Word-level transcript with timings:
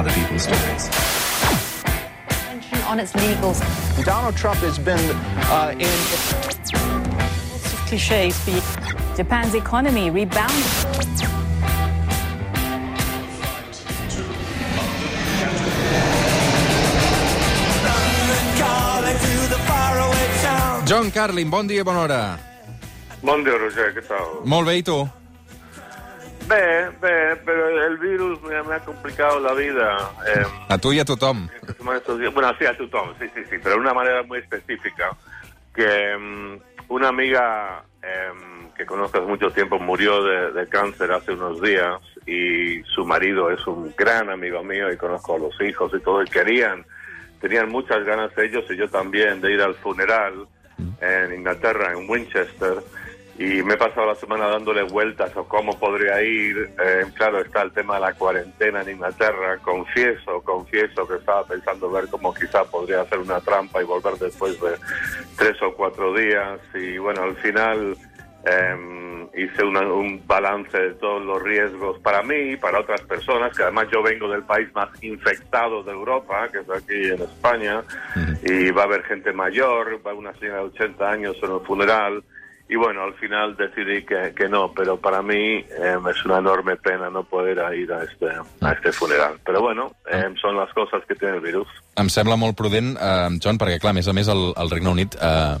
other 0.00 0.12
people's 0.12 0.44
stories. 0.44 0.84
On 2.88 2.98
its 2.98 3.12
legals. 3.12 3.60
Donald 4.04 4.34
Trump 4.34 4.58
has 4.60 4.78
been 4.78 4.98
uh, 5.52 5.74
in. 5.76 5.98
Lots 7.52 7.72
of 7.74 7.80
cliches 7.86 8.34
for 8.40 8.50
you. 8.50 8.62
Japan's 9.14 9.54
economy 9.54 10.10
rebounded. 10.10 10.56
John 20.86 21.10
Carlin, 21.12 21.50
bon 21.50 21.68
dia 21.68 21.80
i 21.80 21.84
bona 21.84 22.00
hora. 22.00 22.38
Bon 23.22 23.44
dia, 23.44 23.54
Roger, 23.54 23.92
què 23.94 24.02
tal? 24.08 24.40
Molt 24.44 24.66
bé, 24.66 24.80
i 24.80 24.82
tu? 24.82 25.19
Bé, 26.50 26.88
bé, 27.00 27.36
pero 27.46 27.86
el 27.86 27.96
virus 27.98 28.42
me, 28.42 28.60
me 28.64 28.74
ha 28.74 28.80
complicado 28.80 29.38
la 29.38 29.54
vida. 29.54 30.10
Eh, 30.26 30.44
A 30.68 30.78
tu 30.78 30.92
i 30.92 30.98
a 30.98 31.04
semana, 31.04 31.48
estos 31.96 32.18
días. 32.18 32.34
Bueno, 32.34 32.52
sí, 32.58 32.66
a 32.66 32.76
tu 32.76 32.88
Tom, 32.88 33.14
sí, 33.20 33.26
sí, 33.32 33.42
sí, 33.48 33.56
pero 33.62 33.76
de 33.76 33.80
una 33.82 33.94
manera 33.94 34.24
muy 34.24 34.40
específica. 34.40 35.16
Que 35.72 36.16
mm, 36.18 36.58
una 36.88 37.08
amiga 37.08 37.84
em, 38.02 38.68
que 38.76 38.84
conozco 38.84 39.18
hace 39.18 39.28
mucho 39.28 39.50
tiempo 39.52 39.78
murió 39.78 40.24
de, 40.24 40.50
de 40.50 40.68
cáncer 40.68 41.12
hace 41.12 41.34
unos 41.34 41.62
días 41.62 42.00
y 42.26 42.82
su 42.82 43.04
marido 43.04 43.48
es 43.52 43.64
un 43.68 43.94
gran 43.96 44.28
amigo 44.28 44.64
mío 44.64 44.92
y 44.92 44.96
conozco 44.96 45.36
a 45.36 45.38
los 45.38 45.60
hijos 45.60 45.92
y 45.94 46.00
todo, 46.00 46.20
y 46.22 46.26
querían, 46.26 46.84
tenían 47.40 47.68
muchas 47.68 48.04
ganas 48.04 48.36
ellos 48.36 48.64
y 48.70 48.76
yo 48.76 48.88
también 48.88 49.40
de 49.40 49.52
ir 49.52 49.62
al 49.62 49.76
funeral 49.76 50.48
en 51.00 51.34
Inglaterra, 51.34 51.92
en 51.92 52.08
Winchester, 52.10 52.74
y 53.42 53.62
me 53.62 53.74
he 53.74 53.76
pasado 53.78 54.06
la 54.06 54.14
semana 54.14 54.46
dándole 54.48 54.82
vueltas 54.82 55.34
a 55.34 55.42
cómo 55.44 55.78
podría 55.80 56.22
ir. 56.22 56.56
Eh, 56.84 57.06
claro, 57.14 57.40
está 57.40 57.62
el 57.62 57.72
tema 57.72 57.94
de 57.94 58.00
la 58.02 58.12
cuarentena 58.12 58.82
en 58.82 58.90
Inglaterra. 58.90 59.56
Confieso, 59.62 60.42
confieso 60.42 61.08
que 61.08 61.14
estaba 61.14 61.46
pensando 61.46 61.90
ver 61.90 62.04
cómo 62.10 62.34
quizá 62.34 62.64
podría 62.64 63.00
hacer 63.00 63.18
una 63.18 63.40
trampa 63.40 63.80
y 63.80 63.86
volver 63.86 64.14
después 64.14 64.60
de 64.60 64.72
tres 65.38 65.56
o 65.62 65.72
cuatro 65.74 66.12
días. 66.14 66.60
Y 66.74 66.98
bueno, 66.98 67.22
al 67.22 67.36
final 67.36 67.96
eh, 68.44 69.26
hice 69.36 69.64
una- 69.64 69.90
un 69.90 70.22
balance 70.26 70.76
de 70.78 70.94
todos 70.94 71.22
los 71.24 71.42
riesgos 71.42 71.98
para 72.00 72.22
mí 72.22 72.52
y 72.52 72.56
para 72.56 72.80
otras 72.80 73.00
personas, 73.02 73.56
que 73.56 73.62
además 73.62 73.86
yo 73.92 74.02
vengo 74.02 74.28
del 74.28 74.42
país 74.44 74.68
más 74.74 74.88
infectado 75.02 75.82
de 75.82 75.92
Europa, 75.92 76.46
que 76.52 76.58
es 76.58 76.70
aquí 76.70 77.08
en 77.10 77.22
España, 77.22 77.82
y 78.42 78.70
va 78.70 78.82
a 78.82 78.84
haber 78.86 79.02
gente 79.04 79.32
mayor, 79.32 79.94
va 80.04 80.10
a 80.10 80.12
haber 80.12 80.14
una 80.28 80.34
señora 80.38 80.58
de 80.58 80.64
80 80.64 81.10
años 81.10 81.36
en 81.42 81.52
el 81.52 81.60
funeral. 81.60 82.22
Y 82.70 82.76
bueno, 82.76 83.02
al 83.02 83.14
final 83.14 83.56
decidí 83.56 84.04
que, 84.04 84.32
que 84.32 84.48
no, 84.48 84.72
pero 84.72 84.96
para 84.96 85.22
mí 85.22 85.56
eh, 85.56 85.96
es 86.08 86.24
una 86.24 86.38
enorme 86.38 86.76
pena 86.76 87.10
no 87.10 87.24
poder 87.24 87.58
ir 87.76 87.92
a 87.92 88.04
este, 88.04 88.28
a 88.60 88.70
este 88.70 88.92
funeral. 88.92 89.40
Pero 89.44 89.60
bueno, 89.60 89.90
eh, 90.08 90.32
son 90.40 90.56
las 90.56 90.72
cosas 90.72 91.02
que 91.08 91.16
tiene 91.16 91.34
el 91.34 91.40
virus. 91.40 91.66
Em 91.98 92.06
sembla 92.08 92.36
molt 92.38 92.54
prudent, 92.56 92.94
eh, 92.94 93.38
John, 93.42 93.58
perquè, 93.58 93.80
clar, 93.82 93.90
a 93.90 93.98
més 93.98 94.06
a 94.06 94.14
més, 94.14 94.30
al, 94.30 94.52
al 94.54 94.70
Regne 94.70 94.94
Unit 94.94 95.18
eh, 95.18 95.58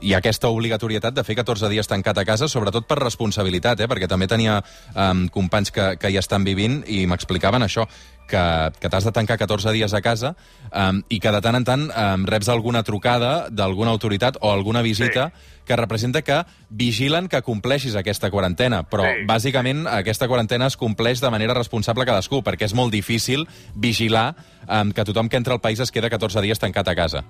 hi 0.00 0.12
ha 0.14 0.18
aquesta 0.18 0.48
obligatorietat 0.48 1.14
de 1.14 1.24
fer 1.24 1.34
14 1.36 1.68
dies 1.72 1.88
tancat 1.90 2.18
a 2.18 2.24
casa, 2.24 2.48
sobretot 2.48 2.86
per 2.86 2.98
responsabilitat, 3.00 3.80
eh, 3.80 3.88
perquè 3.90 4.08
també 4.08 4.28
tenia 4.30 4.60
eh, 4.62 5.26
companys 5.34 5.72
que, 5.74 5.96
que 5.98 6.10
hi 6.10 6.18
estan 6.20 6.44
vivint 6.44 6.82
i 6.86 7.04
m'explicaven 7.06 7.62
això, 7.66 7.88
que, 8.28 8.40
que 8.78 8.90
t'has 8.92 9.06
de 9.08 9.12
tancar 9.16 9.38
14 9.40 9.72
dies 9.72 9.94
a 9.96 10.02
casa 10.04 10.34
eh, 10.70 10.92
i 11.08 11.18
que 11.18 11.32
de 11.32 11.40
tant 11.40 11.56
en 11.56 11.64
tant 11.64 11.86
eh, 11.88 12.16
reps 12.28 12.50
alguna 12.52 12.82
trucada 12.84 13.48
d'alguna 13.50 13.90
autoritat 13.96 14.36
o 14.40 14.52
alguna 14.52 14.82
visita 14.82 15.32
Sí. 15.38 15.64
que 15.68 15.76
representa 15.76 16.22
que 16.22 16.44
vigilen 16.70 17.28
que 17.28 17.42
compleixis 17.42 17.94
aquesta 17.96 18.30
quarantena, 18.30 18.84
però 18.88 19.04
Sí. 19.04 19.24
bàsicament 19.26 19.86
aquesta 19.88 20.28
quarantena 20.28 20.66
es 20.66 20.76
compleix 20.76 21.20
de 21.20 21.30
manera 21.30 21.54
responsable 21.54 22.06
cadascú, 22.06 22.42
perquè 22.42 22.64
és 22.64 22.74
molt 22.74 22.92
difícil 22.92 23.46
vigilar 23.74 24.34
um, 24.68 24.92
que 24.92 25.04
tothom 25.04 25.28
que 25.28 25.36
entra 25.36 25.54
al 25.54 25.60
país 25.60 25.80
es 25.80 25.90
queda 25.92 26.08
14 26.08 26.40
dies 26.40 26.58
tancat 26.58 26.88
a 26.88 26.94
casa. 26.94 27.24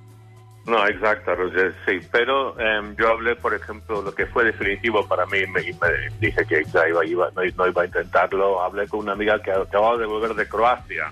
No, 0.69 0.87
exacto, 0.87 1.35
Roger, 1.35 1.75
sí. 1.87 1.99
Pero 2.13 2.55
eh, 2.59 2.95
yo 2.99 3.09
hablé, 3.09 3.37
por 3.37 3.55
ejemplo, 3.55 4.03
lo 4.03 4.15
que 4.15 4.27
fue 4.27 4.45
definitivo 4.45 5.07
para 5.09 5.25
mí, 5.27 5.39
me, 5.47 5.63
me 5.63 6.17
dije 6.21 6.45
que 6.47 6.63
ya 6.65 6.87
iba, 6.87 7.07
iba- 7.07 7.31
no, 7.35 7.43
no 7.57 7.67
iba 7.67 7.83
a 7.83 7.87
intentarlo. 7.87 8.63
Hablé 8.63 8.87
con 8.87 9.01
una 9.01 9.13
amiga 9.13 9.41
que 9.41 9.51
acababa 9.51 9.97
de 9.97 10.05
volver 10.05 10.35
de 10.35 10.47
Croacia, 10.47 11.11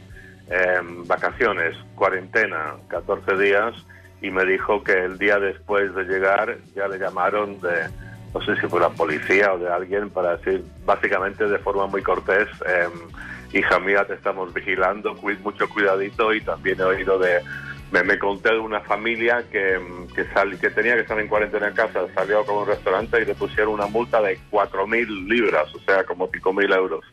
eh, 0.50 0.78
vacaciones, 1.06 1.75
cuarentena, 1.95 2.75
14 2.89 3.37
días, 3.39 3.75
y 4.21 4.31
me 4.31 4.45
dijo 4.45 4.84
que 4.84 4.93
el 4.93 5.16
día 5.19 5.39
después 5.39 5.95
de 5.95 6.05
llegar 6.05 6.59
ya 6.75 6.87
le 6.87 6.99
llamaron 6.99 7.59
de, 7.61 7.89
no 8.34 8.43
sé 8.43 8.56
si 8.61 8.66
fue 8.66 8.81
la 8.81 8.91
policía 8.91 9.55
o 9.55 9.59
de 9.59 9.71
alguien, 9.72 10.11
para 10.11 10.37
decir, 10.37 10.62
básicamente 10.84 11.47
de 11.47 11.59
forma 11.59 11.87
muy 11.87 12.03
cortés, 12.03 12.49
eh, 12.66 12.89
hija 13.55 13.78
mía, 13.81 14.05
te 14.06 14.15
estamos 14.15 14.53
vigilando, 14.53 15.16
cuid, 15.16 15.39
mucho 15.39 15.66
cuidadito, 15.69 16.34
y 16.34 16.43
también 16.43 16.78
he 16.81 16.84
oído 16.84 17.19
de 17.19 17.41
me, 17.93 18.03
me 18.03 18.19
conté 18.19 18.51
de 18.51 18.59
una 18.59 18.81
familia 18.81 19.45
que, 19.51 19.79
que, 20.15 20.25
sal- 20.33 20.59
que 20.59 20.71
tenía 20.71 20.95
que 20.95 21.03
estar 21.03 21.19
en 21.21 21.29
cuarentena 21.29 21.69
en 21.69 21.75
casa, 21.75 22.07
salió 22.15 22.45
como 22.45 22.63
un 22.63 22.67
restaurante 22.69 23.23
y 23.23 23.25
le 23.25 23.35
pusieron 23.35 23.75
una 23.75 23.87
multa 23.87 24.21
de 24.21 24.39
4.000 24.51 25.29
libras, 25.29 25.73
o 25.75 25.79
sea, 25.81 26.03
como 26.05 26.29
5.000 26.31 26.75
euros. 26.77 27.05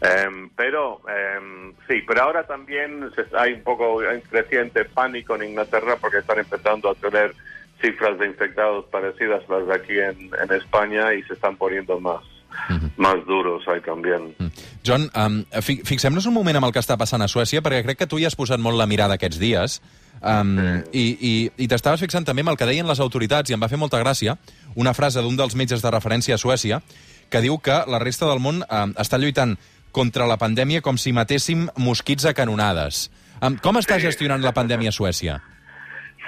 Em, 0.00 0.48
pero 0.56 1.00
em, 1.08 1.72
sí, 1.88 2.02
pero 2.06 2.22
ahora 2.22 2.44
también 2.46 3.10
hay 3.36 3.52
un 3.54 3.62
poco 3.62 4.00
hay 4.00 4.20
creciente 4.22 4.84
pánico 4.84 5.34
en 5.36 5.50
Inglaterra 5.50 5.96
porque 6.00 6.18
están 6.18 6.38
empezando 6.38 6.90
a 6.90 6.94
tener 6.94 7.34
cifras 7.80 8.18
de 8.18 8.26
infectados 8.26 8.84
parecidas 8.86 9.42
a 9.48 9.52
las 9.52 9.66
de 9.68 9.74
aquí 9.74 9.98
en, 9.98 10.30
en 10.42 10.52
España 10.56 11.14
y 11.14 11.22
se 11.24 11.34
están 11.34 11.56
poniendo 11.56 12.00
más, 12.00 12.22
más 12.96 13.24
duros 13.26 13.62
ahí 13.68 13.80
también. 13.80 14.34
John, 14.86 15.10
um, 15.14 15.44
fi 15.62 15.82
fixem-nos 15.84 16.26
un 16.26 16.34
moment 16.34 16.56
amb 16.58 16.66
el 16.70 16.72
que 16.74 16.80
està 16.82 16.96
passant 16.98 17.22
a 17.22 17.28
Suècia, 17.28 17.60
perquè 17.62 17.82
crec 17.84 17.98
que 18.02 18.06
tu 18.10 18.18
hi 18.18 18.24
has 18.26 18.34
posat 18.38 18.58
molt 18.62 18.78
la 18.78 18.86
mirada 18.90 19.18
aquests 19.18 19.38
dies, 19.38 19.80
um, 20.22 20.82
i, 20.92 21.04
i, 21.20 21.32
i 21.56 21.68
t'estaves 21.68 22.00
fixant 22.00 22.24
també 22.24 22.42
amb 22.44 22.50
el 22.54 22.56
que 22.60 22.66
deien 22.66 22.86
les 22.86 23.00
autoritats, 23.00 23.50
i 23.50 23.54
em 23.54 23.62
va 23.62 23.68
fer 23.68 23.78
molta 23.78 24.00
gràcia 24.02 24.36
una 24.76 24.94
frase 24.94 25.22
d'un 25.22 25.36
dels 25.36 25.54
metges 25.56 25.82
de 25.82 25.90
referència 25.90 26.34
a 26.34 26.38
Suècia, 26.38 26.80
que 27.30 27.40
diu 27.44 27.58
que 27.58 27.82
la 27.86 27.98
resta 27.98 28.26
del 28.26 28.40
món 28.40 28.62
um, 28.64 28.94
està 28.96 29.18
lluitant 29.18 29.56
contra 29.92 30.26
la 30.28 30.36
pandèmia 30.38 30.80
com 30.84 30.96
si 31.00 31.12
matéssim 31.12 31.68
mosquits 31.76 32.26
a 32.28 32.34
canonades. 32.34 33.08
Um, 33.42 33.56
com 33.62 33.76
està 33.76 33.96
Sí. 33.98 34.06
gestionant 34.08 34.42
la 34.42 34.52
pandèmia 34.52 34.88
a 34.90 34.92
Suècia? 34.92 35.40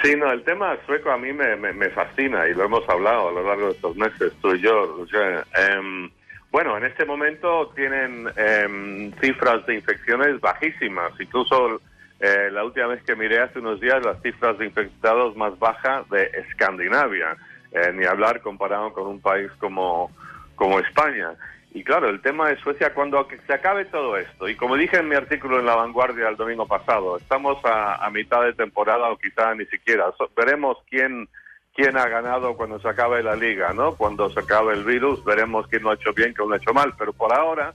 Sí, 0.02 0.14
no, 0.16 0.30
el 0.32 0.42
tema 0.44 0.76
sueco 0.86 1.10
a 1.10 1.18
mí 1.18 1.32
me, 1.32 1.56
me, 1.56 1.72
me 1.74 1.90
fascina 1.90 2.48
y 2.48 2.54
lo 2.54 2.64
hemos 2.64 2.88
hablado 2.88 3.28
a 3.28 3.32
lo 3.32 3.46
largo 3.46 3.66
de 3.66 3.72
estos 3.72 3.96
meses, 3.96 4.32
tú 4.40 4.54
y 4.54 4.62
yo. 4.62 4.86
Roger. 4.96 5.44
Em, 5.54 6.10
bueno, 6.50 6.76
en 6.78 6.84
este 6.84 7.04
momento 7.04 7.70
tienen 7.76 8.26
em, 8.36 9.12
cifras 9.20 9.66
de 9.66 9.74
infecciones 9.74 10.40
bajísimas. 10.40 11.12
Incluso 11.20 11.82
eh, 12.20 12.50
la 12.52 12.64
última 12.64 12.86
vez 12.86 13.02
que 13.02 13.16
miré 13.16 13.40
hace 13.40 13.58
unos 13.58 13.80
días, 13.80 14.04
las 14.04 14.20
cifras 14.22 14.58
de 14.58 14.66
infectados 14.66 15.36
más 15.36 15.58
bajas 15.58 16.08
de 16.10 16.24
Escandinavia. 16.48 17.36
Eh, 17.72 17.92
ni 17.92 18.04
hablar 18.04 18.40
comparado 18.40 18.92
con 18.92 19.06
un 19.06 19.20
país 19.20 19.48
como, 19.60 20.10
como 20.56 20.80
España. 20.80 21.30
Y 21.72 21.84
claro, 21.84 22.08
el 22.08 22.20
tema 22.20 22.48
de 22.48 22.56
Suecia, 22.56 22.92
cuando 22.92 23.28
se 23.46 23.52
acabe 23.52 23.84
todo 23.84 24.16
esto, 24.16 24.48
y 24.48 24.56
como 24.56 24.74
dije 24.74 24.96
en 24.96 25.08
mi 25.08 25.14
artículo 25.14 25.60
en 25.60 25.66
La 25.66 25.76
Vanguardia 25.76 26.28
el 26.28 26.34
domingo 26.36 26.66
pasado, 26.66 27.16
estamos 27.16 27.64
a, 27.64 28.04
a 28.04 28.10
mitad 28.10 28.42
de 28.42 28.54
temporada 28.54 29.08
o 29.08 29.16
quizá 29.16 29.54
ni 29.54 29.66
siquiera. 29.66 30.10
So- 30.18 30.28
veremos 30.36 30.78
quién, 30.90 31.28
quién 31.72 31.96
ha 31.96 32.08
ganado 32.08 32.56
cuando 32.56 32.80
se 32.80 32.88
acabe 32.88 33.22
la 33.22 33.36
liga, 33.36 33.72
¿no? 33.72 33.94
Cuando 33.94 34.28
se 34.30 34.40
acabe 34.40 34.74
el 34.74 34.82
virus, 34.82 35.24
veremos 35.24 35.68
quién 35.68 35.84
lo 35.84 35.90
ha 35.92 35.94
hecho 35.94 36.12
bien, 36.12 36.32
quién 36.32 36.48
lo 36.48 36.54
ha 36.54 36.58
hecho 36.58 36.74
mal. 36.74 36.92
Pero 36.98 37.12
por 37.12 37.32
ahora, 37.32 37.72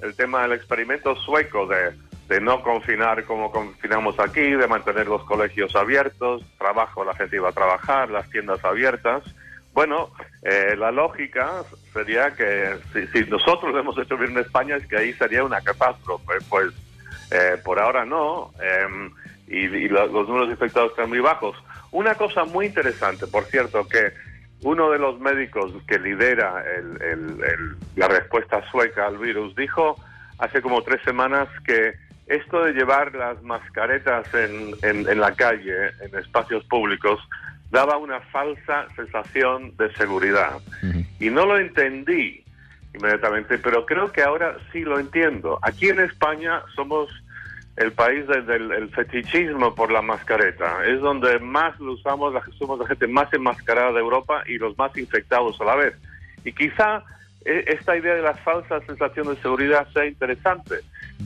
el 0.00 0.16
tema 0.16 0.44
del 0.44 0.52
experimento 0.52 1.14
sueco 1.14 1.66
de, 1.66 1.92
de 2.28 2.40
no 2.40 2.62
confinar 2.62 3.24
como 3.24 3.50
confinamos 3.52 4.18
aquí, 4.18 4.40
de 4.40 4.66
mantener 4.66 5.06
los 5.06 5.22
colegios 5.24 5.74
abiertos, 5.76 6.42
trabajo, 6.58 7.04
la 7.04 7.14
gente 7.14 7.36
iba 7.36 7.50
a 7.50 7.52
trabajar, 7.52 8.10
las 8.10 8.28
tiendas 8.30 8.64
abiertas. 8.64 9.22
Bueno, 9.72 10.10
eh, 10.42 10.74
la 10.76 10.90
lógica 10.90 11.62
sería 11.92 12.34
que 12.34 12.78
si, 13.12 13.24
nosotros 13.30 13.72
lo 13.72 13.78
hemos 13.78 13.96
hecho 13.98 14.16
bien 14.16 14.32
en 14.32 14.38
España 14.38 14.76
es 14.76 14.86
que 14.86 14.96
ahí 14.96 15.12
sería 15.14 15.44
una 15.44 15.60
catástrofe. 15.60 16.34
Pues 16.48 16.72
eh, 17.30 17.60
por 17.64 17.78
ahora 17.80 18.04
no, 18.04 18.52
eh, 18.60 19.10
y, 19.48 19.58
y 19.66 19.88
lo- 19.88 20.06
los 20.06 20.26
números 20.28 20.48
infectados 20.50 20.90
están 20.92 21.08
muy 21.10 21.20
bajos. 21.20 21.56
Una 21.92 22.14
cosa 22.16 22.44
muy 22.44 22.66
interesante, 22.66 23.26
por 23.26 23.44
cierto, 23.44 23.86
que 23.86 24.12
uno 24.62 24.90
de 24.90 24.98
los 24.98 25.20
médicos 25.20 25.70
que 25.86 25.98
lidera 25.98 26.64
el- 26.76 27.00
el- 27.02 27.76
la 27.94 28.08
respuesta 28.08 28.62
sueca 28.70 29.06
al 29.06 29.18
virus 29.18 29.54
dijo 29.54 29.96
hace 30.38 30.60
como 30.62 30.82
tres 30.82 31.00
semanas 31.04 31.48
que 31.64 31.94
esto 32.26 32.64
de 32.64 32.72
llevar 32.72 33.14
las 33.14 33.42
mascaretas 33.42 34.26
en, 34.34 34.74
en- 34.82 35.08
en 35.08 35.20
la 35.20 35.32
calle, 35.34 35.90
en 36.00 36.18
espacios 36.18 36.64
públicos, 36.64 37.20
daba 37.70 37.96
una 37.98 38.20
falsa 38.20 38.86
sensación 38.96 39.76
de 39.76 39.92
seguridad. 39.94 40.58
Y 41.20 41.30
no 41.30 41.46
lo 41.46 41.58
entendí 41.58 42.42
inmediatamente, 42.94 43.58
pero 43.58 43.84
creo 43.84 44.10
que 44.12 44.22
ahora 44.22 44.56
sí 44.72 44.82
lo 44.82 44.98
entiendo. 44.98 45.58
Aquí 45.62 45.88
en 45.88 46.00
España 46.00 46.62
somos 46.74 47.10
el 47.76 47.92
país 47.92 48.26
de- 48.26 48.40
del 48.42 48.72
el 48.72 48.88
fetichismo 48.90 49.74
por 49.74 49.92
la 49.92 50.00
mascareta. 50.00 50.84
Es 50.86 51.00
donde 51.00 51.38
más 51.40 51.78
lo 51.78 51.92
usamos, 51.92 52.32
la, 52.32 52.42
somos 52.58 52.78
la 52.78 52.86
gente 52.86 53.06
más 53.06 53.30
enmascarada 53.34 53.92
de 53.92 54.00
Europa 54.00 54.42
y 54.46 54.56
los 54.56 54.76
más 54.78 54.96
infectados 54.96 55.60
a 55.60 55.64
la 55.64 55.74
vez. 55.76 55.94
Y 56.44 56.52
quizá 56.52 57.02
eh, 57.44 57.64
esta 57.66 57.96
idea 57.96 58.14
de 58.14 58.22
la 58.22 58.34
falsa 58.34 58.80
sensación 58.86 59.28
de 59.28 59.36
seguridad 59.42 59.86
sea 59.92 60.06
interesante. 60.06 60.76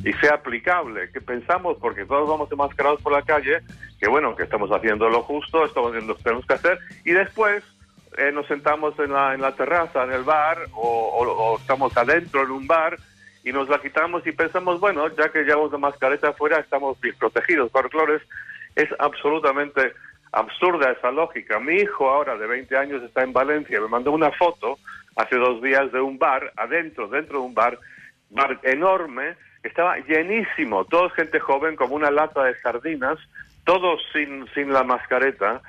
Y 0.05 0.13
sea 0.15 0.35
aplicable. 0.35 1.11
Que 1.13 1.21
pensamos, 1.21 1.77
porque 1.79 2.05
todos 2.05 2.29
vamos 2.29 2.51
enmascarados 2.51 3.01
por 3.03 3.13
la 3.13 3.23
calle, 3.23 3.61
que 3.99 4.09
bueno, 4.09 4.35
que 4.35 4.45
estamos 4.45 4.71
haciendo 4.71 5.09
lo 5.09 5.23
justo, 5.23 5.65
estamos 5.65 5.91
haciendo 5.91 6.13
lo 6.13 6.17
que 6.17 6.25
tenemos 6.25 6.47
que 6.47 6.55
hacer, 6.55 6.79
y 7.05 7.13
después 7.13 7.63
eh, 8.17 8.33
nos 8.33 8.47
sentamos 8.47 8.99
en 8.99 9.13
la, 9.13 9.35
en 9.35 9.41
la 9.41 9.53
terraza, 9.53 10.05
en 10.05 10.13
el 10.13 10.25
bar, 10.25 10.59
o, 10.75 11.59
estamos 11.61 11.97
adentro 11.97 12.43
en 12.43 12.51
un 12.51 12.67
bar, 12.67 12.99
y 13.45 13.53
nos 13.53 13.69
la 13.69 13.81
quitamos 13.81 14.27
y 14.27 14.33
pensamos, 14.33 14.81
bueno, 14.81 15.09
ya 15.17 15.31
que 15.31 15.45
llevamos 15.45 15.73
la 15.73 15.79
mascareta 15.79 16.29
afuera, 16.29 16.59
estamos 16.59 17.01
bien 17.01 17.15
protegidos. 17.19 17.73
Claro, 17.73 18.15
es, 18.15 18.23
es 18.77 18.89
absolutamente 18.99 19.95
absurda 20.33 20.93
esa 20.93 21.11
lógica. 21.11 21.59
Mi 21.59 21.77
hijo 21.77 22.09
ahora 22.09 22.37
de 22.37 22.47
20 22.47 22.77
años 22.77 23.03
está 23.03 23.23
en 23.23 23.33
Valencia, 23.33 23.81
me 23.81 23.89
mandó 23.89 24.13
una 24.13 24.31
foto 24.33 24.79
hace 25.17 25.37
dos 25.37 25.63
días 25.63 25.91
de 25.93 26.01
un 26.01 26.19
bar, 26.19 26.53
adentro, 26.57 27.09
dentro 27.09 27.41
de 27.41 27.47
un 27.47 27.55
bar, 27.55 27.79
bar 28.31 28.59
enorme, 28.63 29.37
estaba 29.63 29.99
llenísimo, 29.99 30.85
todos 30.85 31.13
gente 31.15 31.39
joven 31.41 31.77
como 31.77 31.95
una 31.95 32.11
lata 32.11 32.45
de 32.45 32.55
sardinas, 32.61 33.19
todos 33.65 34.01
sin, 34.13 34.47
sin 34.55 34.73
la 34.73 34.85
mascareta. 34.85 35.61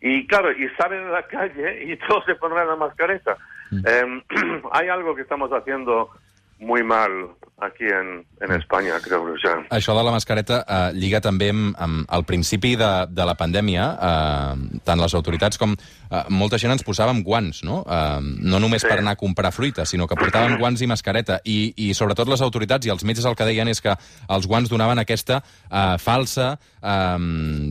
Y 0.00 0.26
claro, 0.26 0.52
y 0.52 0.68
salen 0.76 1.06
a 1.06 1.10
la 1.10 1.26
calle 1.26 1.84
y 1.84 1.96
todos 2.08 2.24
se 2.24 2.34
pondrán 2.34 2.68
la 2.68 2.76
mascareta. 2.76 3.36
Em, 3.70 4.22
hay 4.72 4.88
algo 4.88 5.14
que 5.14 5.22
estamos 5.22 5.50
haciendo 5.52 6.10
muy 6.58 6.82
mal 6.82 7.30
aquí 7.60 7.84
en, 7.84 8.26
en 8.40 8.52
España, 8.58 8.94
creo, 9.02 9.24
Roger. 9.24 9.64
Això 9.70 9.94
de 9.96 10.02
la 10.04 10.10
mascareta 10.12 10.64
eh, 10.66 10.90
lliga 10.98 11.20
també 11.24 11.48
amb, 11.52 11.76
amb 11.80 12.10
el 12.12 12.24
principi 12.28 12.74
de, 12.76 12.88
de 13.08 13.24
la 13.24 13.36
pandèmia. 13.38 13.84
Eh, 13.94 14.80
tant 14.84 15.00
les 15.00 15.14
autoritats 15.16 15.56
com 15.58 15.72
eh, 15.76 16.22
molta 16.34 16.58
gent 16.60 16.74
ens 16.74 16.84
posàvem 16.84 17.22
guants, 17.24 17.62
no? 17.64 17.80
Eh, 17.86 18.20
no 18.44 18.60
només 18.60 18.82
Sí. 18.84 18.90
per 18.90 18.98
anar 19.00 19.14
a 19.16 19.20
comprar 19.20 19.52
fruita, 19.54 19.86
sinó 19.86 20.06
que 20.10 20.18
portàvem 20.18 20.58
guants 20.62 20.82
i 20.84 20.90
mascareta. 20.90 21.38
I, 21.44 21.72
I 21.86 21.94
sobretot 21.94 22.28
les 22.28 22.42
autoritats 22.44 22.86
i 22.86 22.92
els 22.92 23.04
metges 23.08 23.24
el 23.24 23.36
que 23.38 23.46
deien 23.48 23.70
és 23.72 23.80
que 23.80 23.94
els 24.28 24.46
guants 24.50 24.68
donaven 24.68 25.00
aquesta 25.00 25.40
eh, 25.40 25.96
falsa 26.02 26.58
eh, 26.82 27.18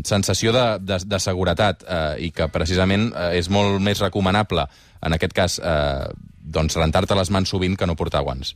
sensació 0.04 0.54
de, 0.56 0.66
de, 0.82 1.00
de 1.06 1.20
seguretat 1.22 1.84
eh, 1.86 2.04
i 2.28 2.32
que 2.34 2.48
precisament 2.50 3.12
eh, 3.14 3.34
és 3.38 3.50
molt 3.50 3.82
més 3.84 4.02
recomanable, 4.02 4.66
en 5.04 5.14
aquest 5.20 5.34
cas, 5.36 5.60
eh, 5.60 6.08
doncs 6.44 6.76
rentar-te 6.80 7.16
les 7.16 7.30
mans 7.32 7.50
sovint 7.50 7.76
que 7.78 7.86
no 7.86 7.96
portar 8.00 8.24
guants. 8.24 8.56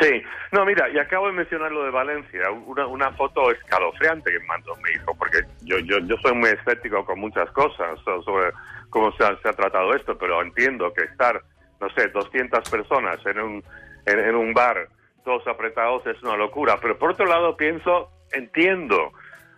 Sí, 0.00 0.22
no, 0.50 0.64
mira, 0.64 0.88
y 0.88 0.98
acabo 0.98 1.26
de 1.26 1.32
mencionar 1.34 1.70
lo 1.70 1.84
de 1.84 1.90
Valencia, 1.90 2.50
una, 2.50 2.86
una 2.86 3.12
foto 3.12 3.50
escalofriante 3.50 4.32
que 4.32 4.40
mandó 4.46 4.74
mi 4.76 4.90
hijo, 4.90 5.14
porque 5.16 5.38
yo, 5.62 5.78
yo, 5.80 5.98
yo 6.00 6.16
soy 6.22 6.32
muy 6.34 6.48
escéptico 6.50 7.04
con 7.04 7.20
muchas 7.20 7.50
cosas 7.52 7.98
so- 8.04 8.22
sobre 8.22 8.50
cómo 8.90 9.12
se 9.12 9.24
ha, 9.24 9.36
tratado 9.52 9.94
esto, 9.94 10.16
pero 10.18 10.42
entiendo 10.42 10.92
que 10.92 11.04
estar, 11.04 11.40
no 11.80 11.88
sé, 11.90 12.08
200 12.08 12.68
personas 12.70 13.24
en 13.26 13.38
un, 13.40 13.64
en, 14.06 14.34
un 14.34 14.52
bar, 14.54 14.88
todos 15.24 15.46
apretados, 15.46 16.04
es 16.06 16.20
una 16.22 16.36
locura. 16.36 16.76
Pero 16.80 16.98
por 16.98 17.12
otro 17.12 17.26
lado 17.26 17.56
pienso, 17.56 18.10
entiendo 18.32 19.12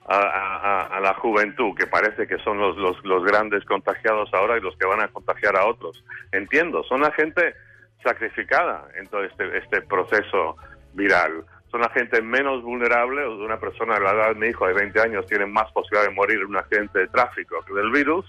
a- 0.06 0.16
a- 0.18 0.86
a 0.96 1.00
la 1.00 1.14
juventud, 1.14 1.74
que 1.76 1.86
parece 1.86 2.26
que 2.26 2.38
son 2.38 2.58
los, 2.58 2.76
los, 2.76 3.02
los 3.04 3.24
grandes 3.24 3.64
contagiados 3.64 4.32
ahora 4.34 4.58
y 4.58 4.60
los 4.60 4.76
que 4.76 4.86
van 4.86 5.00
a 5.00 5.08
contagiar 5.08 5.56
a 5.56 5.66
otros. 5.66 6.04
Entiendo, 6.32 6.82
son 6.84 7.00
la 7.00 7.10
gente 7.12 7.54
sacrificada 8.02 8.88
en 8.94 9.06
todo 9.08 9.24
este, 9.24 9.58
este 9.58 9.82
proceso 9.82 10.56
viral. 10.94 11.44
Son 11.70 11.80
la 11.80 11.90
gente 11.90 12.22
menos 12.22 12.62
vulnerable, 12.62 13.26
una 13.28 13.58
persona 13.58 13.94
de 13.94 14.00
la 14.00 14.12
edad 14.12 14.28
de 14.28 14.40
mi 14.40 14.48
hijo 14.48 14.66
de 14.66 14.74
20 14.74 15.00
años 15.00 15.26
tiene 15.26 15.46
más 15.46 15.70
posibilidad 15.72 16.08
de 16.08 16.14
morir 16.14 16.38
en 16.38 16.46
un 16.46 16.56
accidente 16.56 17.00
de 17.00 17.08
tráfico 17.08 17.64
que 17.66 17.74
del 17.74 17.90
virus. 17.90 18.24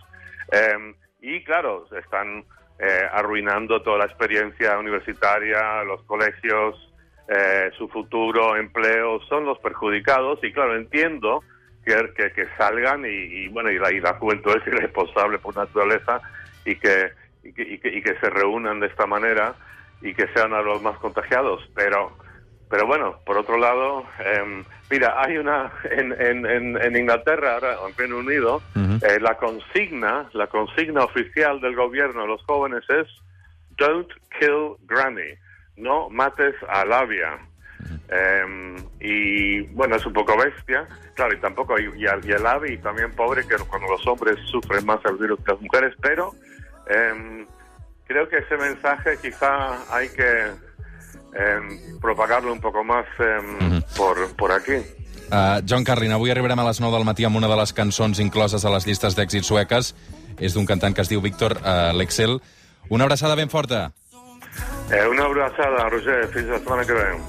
Eh, 0.51 0.95
y 1.21 1.43
claro, 1.43 1.85
están 1.97 2.43
eh, 2.79 3.07
arruinando 3.11 3.81
toda 3.81 3.99
la 3.99 4.05
experiencia 4.05 4.77
universitaria, 4.77 5.83
los 5.83 6.01
colegios, 6.03 6.75
eh, 7.27 7.71
su 7.77 7.87
futuro, 7.89 8.55
empleo, 8.55 9.19
son 9.29 9.45
los 9.45 9.59
perjudicados. 9.59 10.39
Y 10.43 10.51
claro, 10.51 10.75
entiendo 10.75 11.43
que, 11.85 11.95
que, 12.15 12.31
que 12.31 12.45
salgan 12.57 13.05
y, 13.05 13.09
y, 13.09 13.47
bueno, 13.49 13.69
y 13.71 13.79
la, 13.79 13.91
y 13.91 13.99
la 13.99 14.13
juventud 14.15 14.55
es 14.57 14.67
irresponsable 14.67 15.37
por 15.39 15.55
naturaleza 15.55 16.21
y 16.65 16.75
que, 16.75 17.11
y 17.47 17.53
que, 17.53 17.63
y 17.63 17.77
que, 17.79 17.89
y 17.89 18.01
que 18.01 18.15
se 18.19 18.29
reúnan 18.29 18.79
de 18.79 18.87
esta 18.87 19.05
manera 19.05 19.55
y 20.01 20.13
que 20.13 20.27
sean 20.33 20.53
a 20.53 20.61
los 20.61 20.81
más 20.81 20.97
contagiados. 20.99 21.61
Pero, 21.73 22.11
pero 22.69 22.85
bueno, 22.85 23.19
por 23.25 23.37
otro 23.37 23.57
lado, 23.57 24.05
eh, 24.19 24.63
mira, 24.91 25.15
hay 25.21 25.37
una 25.37 25.71
en, 25.89 26.13
en, 26.19 26.77
en, 26.81 26.95
Inglaterra, 26.95 27.53
ahora, 27.55 27.77
en 27.87 27.97
Reino 27.97 28.17
Unido, 28.17 28.61
eh, 28.75 29.19
la 29.21 29.37
consigna, 29.37 30.29
la 30.33 30.47
consigna 30.47 31.03
oficial 31.03 31.61
del 31.61 31.75
gobierno 31.75 32.23
a 32.23 32.27
los 32.27 32.43
jóvenes 32.43 32.83
es 32.89 33.07
Don't 33.77 34.11
kill 34.39 34.75
Granny, 34.85 35.35
no 35.77 36.09
mates 36.09 36.55
a 36.67 36.85
Labia. 36.85 37.39
Eh, 38.09 38.75
y 38.99 39.61
bueno, 39.73 39.95
es 39.95 40.05
un 40.05 40.13
poco 40.13 40.35
bestia, 40.37 40.87
claro, 41.13 41.33
y 41.33 41.39
tampoco, 41.39 41.79
y, 41.79 41.85
y, 41.97 42.03
y 42.03 42.31
el 42.31 42.45
AVI 42.45 42.77
también 42.79 43.11
pobre, 43.11 43.47
que 43.47 43.55
cuando 43.69 43.87
los 43.89 44.05
hombres 44.07 44.35
sufren 44.49 44.85
más 44.85 44.99
el 45.05 45.17
virus 45.17 45.39
que 45.43 45.51
las 45.51 45.61
mujeres, 45.61 45.93
pero 46.01 46.33
eh, 46.89 47.45
creo 48.07 48.27
que 48.29 48.37
ese 48.37 48.57
mensaje 48.57 49.17
quizá 49.21 49.77
hay 49.93 50.09
que 50.09 50.51
eh, 51.33 51.59
propagarlo 52.01 52.53
un 52.53 52.61
poco 52.61 52.83
más 52.83 53.05
eh, 53.19 53.81
por, 53.95 54.35
por 54.35 54.51
aquí. 54.51 54.75
Uh, 55.27 55.59
John 55.67 55.83
Carlin, 55.83 56.13
avui 56.15 56.31
arribarem 56.31 56.59
a 56.59 56.63
les 56.69 56.79
9 56.79 56.95
del 56.95 57.03
matí 57.03 57.25
amb 57.27 57.35
una 57.35 57.49
de 57.51 57.55
les 57.59 57.73
cançons 57.75 58.19
incloses 58.23 58.63
a 58.63 58.71
les 58.71 58.87
llistes 58.87 59.17
d'èxits 59.17 59.49
sueques. 59.49 59.91
És 60.39 60.55
d'un 60.55 60.65
cantant 60.69 60.95
que 60.95 61.03
es 61.03 61.11
diu 61.11 61.19
Víctor 61.19 61.57
uh, 61.59 61.91
Lexel. 61.91 62.39
Una 62.87 63.03
abraçada 63.03 63.35
ben 63.35 63.51
forta. 63.51 63.89
Eh, 64.89 65.05
una 65.05 65.25
abrazada, 65.25 65.89
Roger, 65.89 66.27
fins 66.31 66.47
la 66.47 66.59
semana 66.59 66.85
que 66.85 66.93
viene. 66.93 67.19